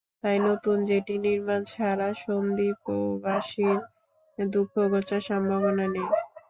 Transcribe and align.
তাই 0.21 0.37
নতুন 0.47 0.77
জেটি 0.87 1.15
নির্মাণ 1.19 1.61
করা 1.61 1.71
ছাড়া 1.71 2.07
সন্দ্বীপবাসীর 2.21 3.77
দুঃখ 4.37 4.73
ঘোচার 4.91 5.21
সম্ভাবনা 5.29 5.85
নেই। 5.87 6.07